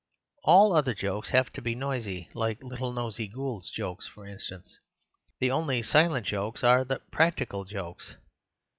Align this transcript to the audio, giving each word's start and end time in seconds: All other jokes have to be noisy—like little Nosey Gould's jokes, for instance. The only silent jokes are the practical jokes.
All 0.41 0.73
other 0.73 0.95
jokes 0.95 1.29
have 1.29 1.53
to 1.53 1.61
be 1.61 1.75
noisy—like 1.75 2.63
little 2.63 2.91
Nosey 2.91 3.27
Gould's 3.27 3.69
jokes, 3.69 4.07
for 4.07 4.25
instance. 4.25 4.79
The 5.39 5.51
only 5.51 5.83
silent 5.83 6.25
jokes 6.25 6.63
are 6.63 6.83
the 6.83 7.03
practical 7.11 7.65
jokes. 7.65 8.15